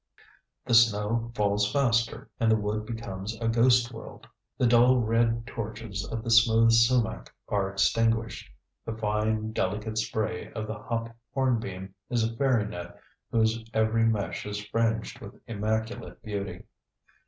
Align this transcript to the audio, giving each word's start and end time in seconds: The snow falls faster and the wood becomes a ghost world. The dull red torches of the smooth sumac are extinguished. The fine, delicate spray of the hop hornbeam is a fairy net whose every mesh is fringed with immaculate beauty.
The 0.65 0.73
snow 0.73 1.31
falls 1.35 1.71
faster 1.71 2.27
and 2.39 2.51
the 2.51 2.55
wood 2.55 2.87
becomes 2.87 3.39
a 3.39 3.47
ghost 3.47 3.91
world. 3.93 4.25
The 4.57 4.65
dull 4.65 4.97
red 4.97 5.45
torches 5.45 6.03
of 6.11 6.23
the 6.23 6.31
smooth 6.31 6.71
sumac 6.71 7.31
are 7.49 7.69
extinguished. 7.69 8.49
The 8.83 8.97
fine, 8.97 9.51
delicate 9.51 9.99
spray 9.99 10.51
of 10.53 10.65
the 10.65 10.73
hop 10.79 11.15
hornbeam 11.35 11.93
is 12.09 12.23
a 12.23 12.35
fairy 12.35 12.65
net 12.65 12.99
whose 13.29 13.63
every 13.75 14.05
mesh 14.05 14.43
is 14.47 14.65
fringed 14.65 15.19
with 15.21 15.39
immaculate 15.45 16.19
beauty. 16.23 16.63